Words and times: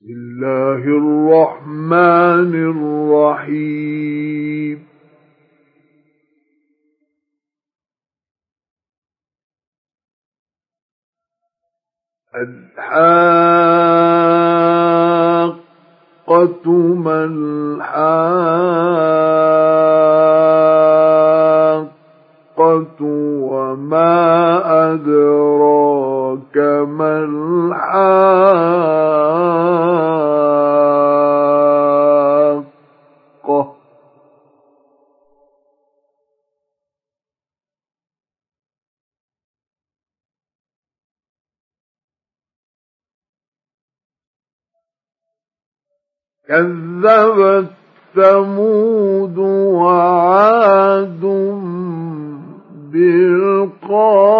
بسم 0.00 0.10
الله 0.10 0.82
الرحمن 0.84 2.52
الرحيم. 3.14 4.78
الحاقة 12.34 12.94
ما 16.94 17.24
الحاقة 17.24 17.74
وما 23.50 24.12
أدراك 24.92 26.13
ما 26.84 27.24
الحاقة 27.24 28.24
كذبت 46.48 47.70
ثمود 48.14 49.38
وعاد 49.38 51.20
بالقارعة. 53.72 54.34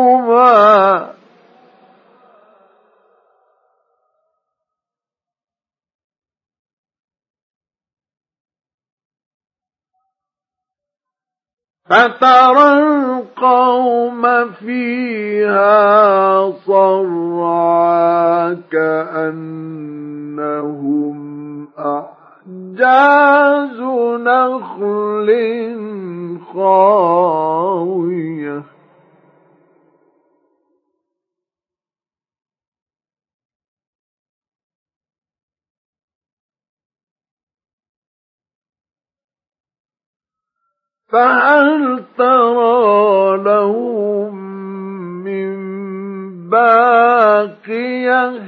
فترى 11.88 13.21
القوم 13.42 14.50
فيها 14.50 16.50
صرعا 16.66 18.54
كأنهم 18.72 20.08
أعجاز 21.78 23.80
نخل 24.20 25.28
خاوية 26.54 27.01
فهل 41.12 42.04
ترى 42.18 43.36
لهم 43.42 44.34
من 45.24 45.52
باقية؟ 46.50 48.42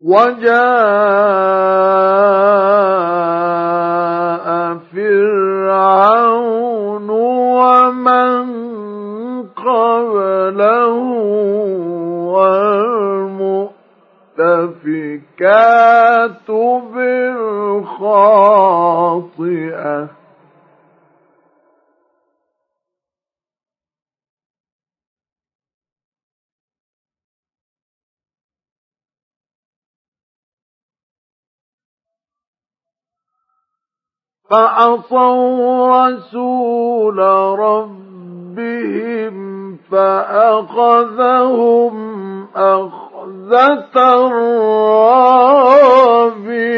وجاء 0.00 1.81
فعصوا 34.52 36.08
رسول 36.08 37.18
ربهم 37.58 39.36
فأخذهم 39.90 41.94
أخذة 42.56 43.98
رابية. 44.98 46.72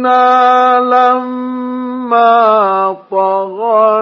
إنا 0.00 0.80
لما 0.80 2.32
طغى 3.10 4.00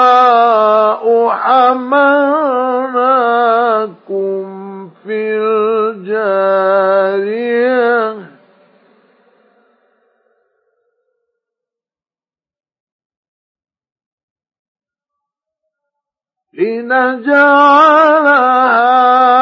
الماء 0.00 1.30
حملناكم 1.40 2.90
في 5.04 5.38
الجارية 5.90 6.70
لنجعلها 17.70 19.39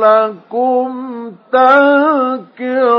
لكم 0.00 0.88
تذكرة 1.52 2.96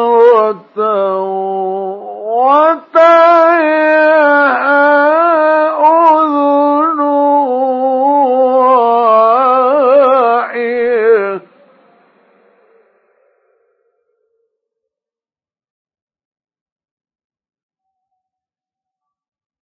وتعيها 3.98 4.88
أذن 5.80 7.00
واعية 10.08 11.42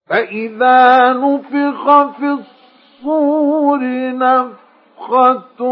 فإذا 0.07 1.13
نفخ 1.13 2.11
في 2.17 2.25
الصور 2.39 3.79
نفخة 4.17 5.63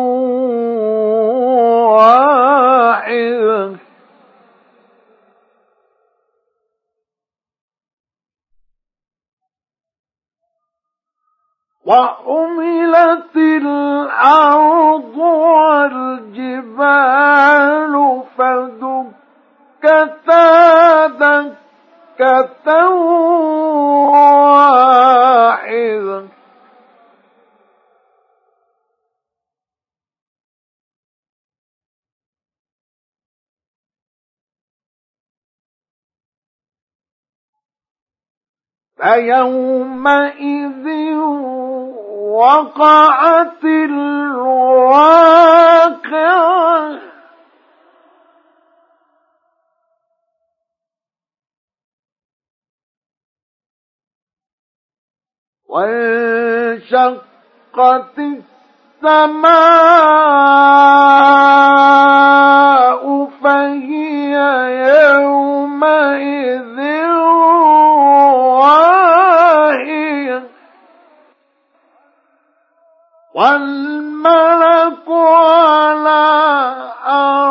وحملت 11.92 13.36
الأرض 13.36 15.18
والجبال 16.38 17.04
فدكتا 19.82 19.98
دكة 21.08 22.68
واحدة 24.12 25.22
فيومئذ 39.52 40.88
وقعت 42.32 43.64
الواقعة. 43.64 45.32
وانشقت 56.92 58.20
السماء 59.04 59.42
فهي 63.44 64.34
يومئذ 65.14 66.80
والملك 73.34 75.08
على 75.10 76.76
أرجائها 77.08 77.51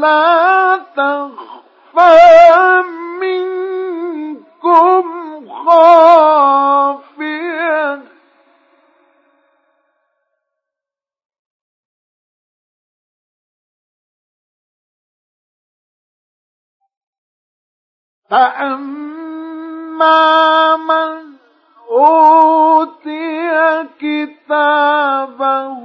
لا 0.00 0.76
تخفى 0.96 2.82
منكم 3.20 5.04
خافية. 5.64 6.90
فأما 19.50 20.76
من 20.76 21.30
أوتي 21.90 23.50
كتابه 24.00 25.80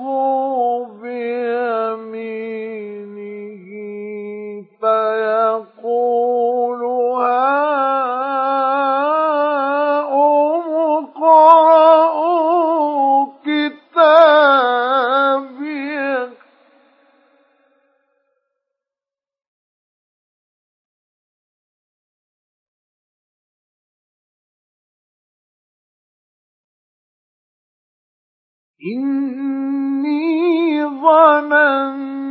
إني 28.86 30.84
ظننت 30.86 32.24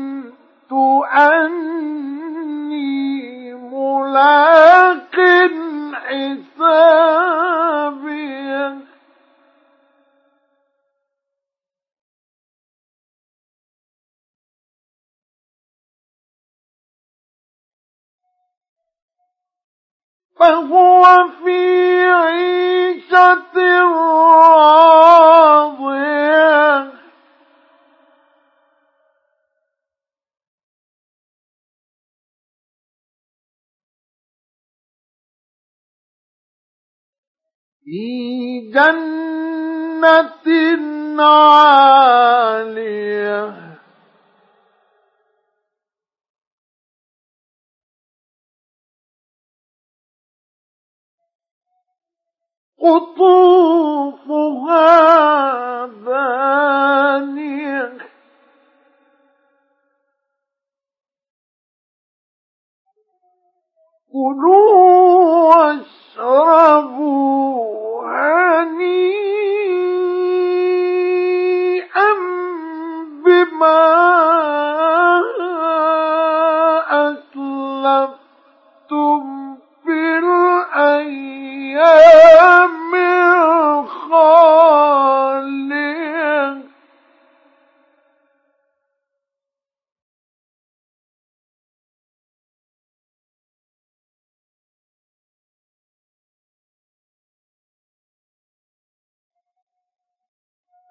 أني 1.14 2.74
ملاق 3.54 5.16
حسابي. 5.94 7.24
فهو 20.38 21.02
في 21.44 21.60
عيشة 22.06 23.54
راضية 23.82 25.53
في 37.94 38.60
جنة 38.74 40.42
عالية. 41.22 42.74
قطوفها 52.78 54.26
دانية 55.86 57.44
كلوا 64.12 64.94
واشربوا. 66.16 67.04
هنيئا 71.14 72.10
بما 73.24 73.84
أسلفتم 77.84 79.22
في 79.84 80.18
الأيام 81.04 81.94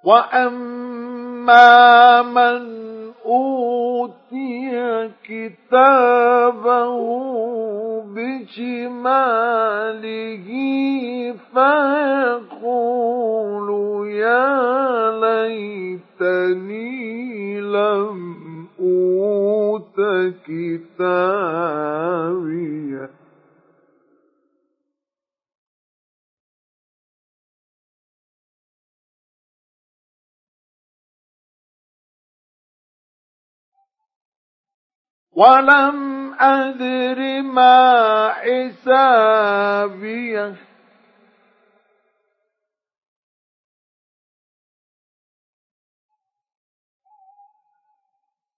وأما 0.03 1.62
من 2.22 2.83
أوتي 3.25 4.72
كتابه 5.24 6.93
بشماله 9.13 10.48
فيقول 12.74 13.69
يا 14.12 15.12
ليتني 16.19 16.91
لم 17.62 18.19
أوت 18.79 20.00
كتابيه 22.13 23.10
ولم 35.36 36.34
أدر 36.40 37.42
ما 37.42 38.30
حسابيه. 38.30 39.74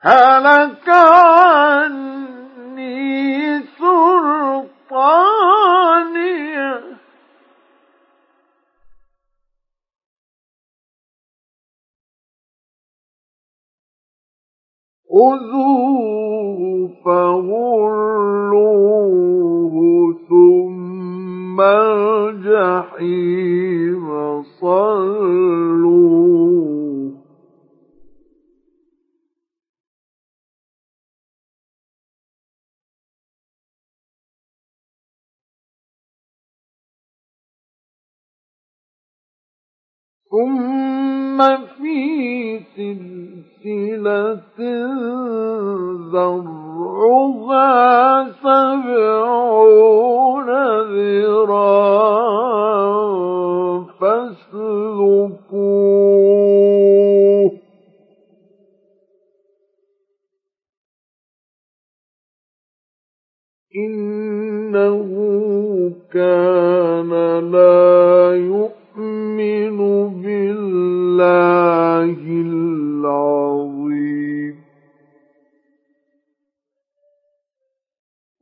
هلك 0.00 0.65
خذوه 15.16 16.60
فغلوه 17.04 18.56
ثم 20.28 21.60
الجحيم 22.40 23.26
صلوه 24.60 24.85
إنه 63.76 65.08
كان 66.12 67.10
لا 67.50 68.36
يؤمن 68.36 69.78
بالله 70.22 72.16
العظيم. 72.46 73.66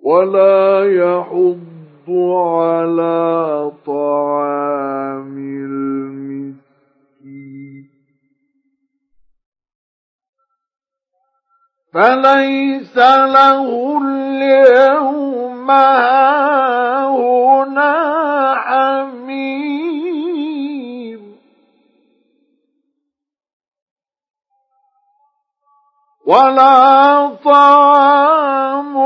ولا 0.05 0.85
يحض 0.93 2.11
على 2.11 3.73
طعام 3.87 4.74
فليس 11.95 12.97
له 12.99 13.99
اليوم 14.05 15.71
هاهنا 15.71 16.35
حميم. 18.55 19.65
ولا 26.27 27.29
طعام 27.45 28.97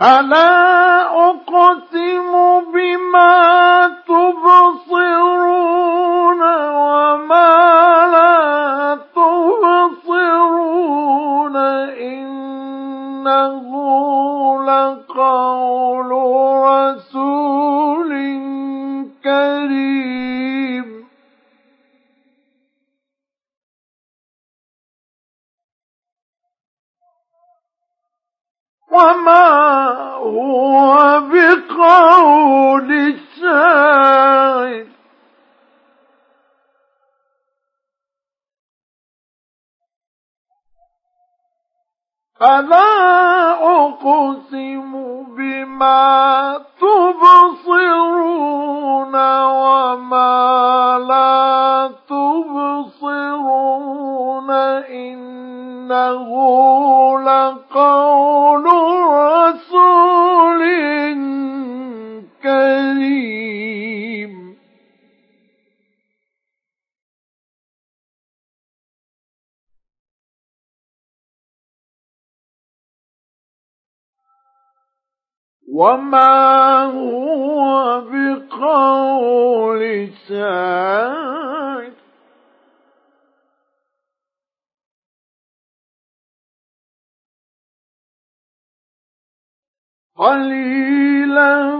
فلا 0.00 1.02
أقسم 1.28 2.32
بما 2.72 3.88
تبصرون 4.08 5.56
فلا 42.40 43.52
أقسم 43.84 44.92
بما 45.36 46.58
تبصرون 46.80 48.26
وما 49.44 50.98
لا 51.08 51.90
تبصرون 52.08 53.40
إنه 54.90 56.28
لقول 57.20 58.45
وما 75.68 76.84
هو 76.84 78.00
بقول 78.00 79.82
شاعر 80.28 81.92
قليلا 90.16 91.76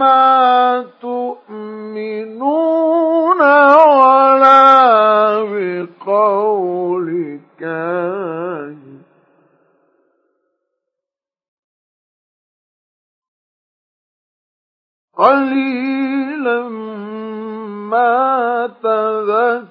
ما 0.00 0.84
تؤمنون 1.00 2.60
ولا 3.90 4.62
بقول 5.42 7.08
كاهن 7.60 8.89
قليلا 15.20 16.68
ما 17.92 18.66
تذكرون. 18.82 19.70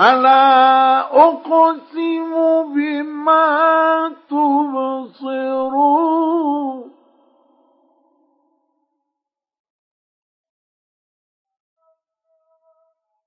ألا 0.00 1.00
أقسم 1.00 2.32
بما 2.74 4.14
تبصرون؟ 4.30 5.98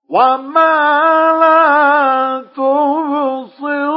وما 0.09 0.75
لا 1.39 2.41
تبصرون؟ 2.55 3.91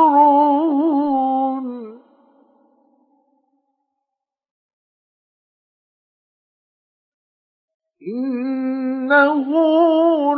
إنه 8.08 9.46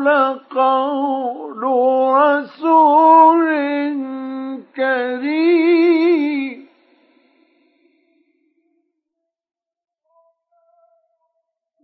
لقول 0.03 1.63
رسول 2.15 3.47
كريم. 4.77 6.67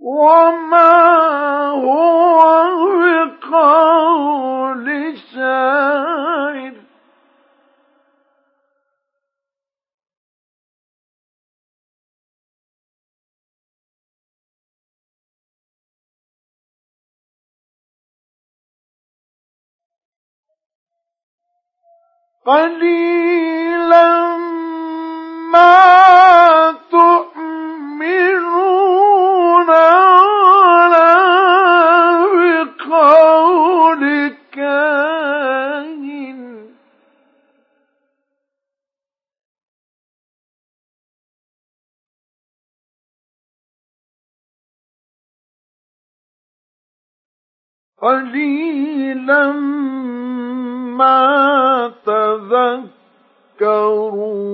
وما 0.01 0.93
هو 1.71 2.72
قليلا 22.47 24.37
ما 25.53 26.75
تؤمنون 26.91 27.33
ولا 29.69 31.15
بقول 32.65 34.03
كاهن. 34.53 36.41
قليلا 47.99 49.53
تذكرون. 53.61 54.53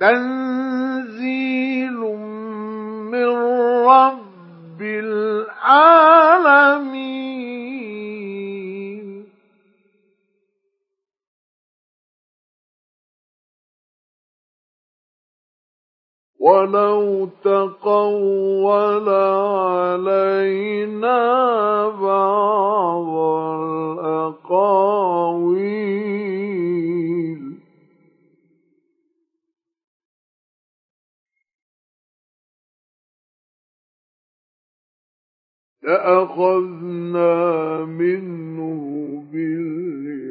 تنزيل 0.00 1.92
من 3.12 3.28
رب 3.86 4.82
العالمين. 4.82 6.71
ولو 16.42 17.28
تقول 17.44 19.08
علينا 19.88 21.18
بعض 21.88 23.08
الأقاويل. 23.98 24.82
لأخذنا 35.82 37.34
منه 37.84 39.22
باليمين 39.32 40.21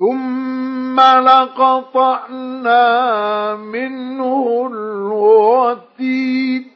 ثم 0.00 1.00
لقطعنا 1.00 2.84
منه 3.54 4.66
الوتين 4.72 6.70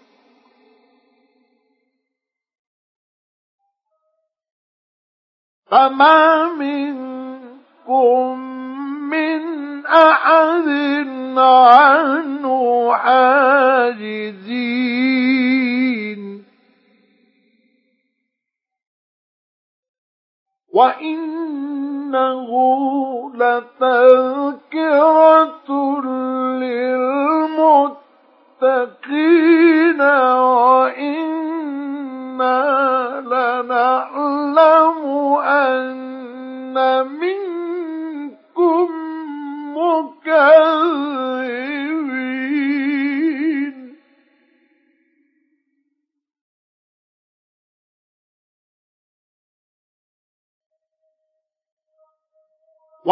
فما 5.66 6.48
منكم 6.52 8.38
من 9.10 9.40
أحد 9.86 10.68
عنه 11.38 12.92
حاجزين 12.94 14.44
وإنه 22.14 22.50
لتذكرة 23.34 25.00
للمتقين 28.62 30.00
وإنا 30.80 31.34
لنعلم 33.26 35.00
أن 35.44 35.73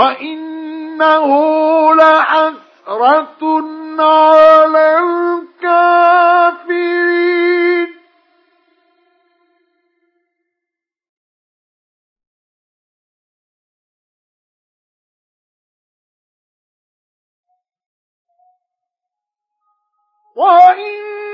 وإنه 0.03 1.29
لحسرة 1.95 3.43
على 3.99 4.99
الكافرين 5.63 6.83
وإن 20.37 21.32